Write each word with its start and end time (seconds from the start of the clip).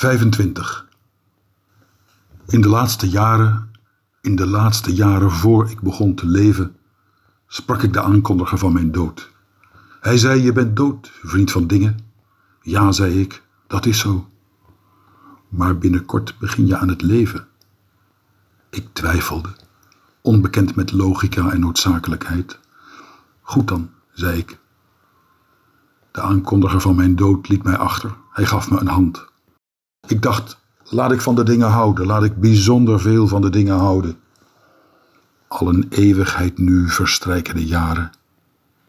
25. 0.00 0.86
In 2.46 2.60
de 2.60 2.68
laatste 2.68 3.08
jaren, 3.08 3.70
in 4.20 4.36
de 4.36 4.46
laatste 4.46 4.94
jaren 4.94 5.30
voor 5.30 5.70
ik 5.70 5.80
begon 5.80 6.14
te 6.14 6.26
leven, 6.26 6.76
sprak 7.46 7.82
ik 7.82 7.92
de 7.92 8.00
aankondiger 8.00 8.58
van 8.58 8.72
mijn 8.72 8.92
dood. 8.92 9.30
Hij 10.00 10.18
zei: 10.18 10.42
Je 10.42 10.52
bent 10.52 10.76
dood, 10.76 11.10
vriend 11.22 11.50
van 11.50 11.66
dingen. 11.66 11.98
Ja, 12.62 12.92
zei 12.92 13.20
ik, 13.20 13.42
dat 13.66 13.86
is 13.86 13.98
zo. 13.98 14.28
Maar 15.48 15.78
binnenkort 15.78 16.38
begin 16.38 16.66
je 16.66 16.76
aan 16.76 16.88
het 16.88 17.02
leven. 17.02 17.46
Ik 18.70 18.88
twijfelde, 18.92 19.56
onbekend 20.20 20.74
met 20.74 20.92
logica 20.92 21.50
en 21.50 21.60
noodzakelijkheid. 21.60 22.58
Goed 23.40 23.68
dan, 23.68 23.90
zei 24.12 24.38
ik. 24.38 24.58
De 26.10 26.20
aankondiger 26.20 26.80
van 26.80 26.96
mijn 26.96 27.16
dood 27.16 27.48
liet 27.48 27.62
mij 27.62 27.76
achter. 27.76 28.16
Hij 28.30 28.46
gaf 28.46 28.70
me 28.70 28.80
een 28.80 28.88
hand. 28.88 29.28
Ik 30.06 30.22
dacht, 30.22 30.58
laat 30.84 31.12
ik 31.12 31.20
van 31.20 31.34
de 31.34 31.42
dingen 31.42 31.68
houden, 31.68 32.06
laat 32.06 32.24
ik 32.24 32.40
bijzonder 32.40 33.00
veel 33.00 33.28
van 33.28 33.40
de 33.40 33.50
dingen 33.50 33.76
houden. 33.76 34.18
Al 35.48 35.68
een 35.68 35.86
eeuwigheid 35.88 36.58
nu 36.58 36.88
verstrijken 36.88 37.54
de 37.54 37.66
jaren. 37.66 38.10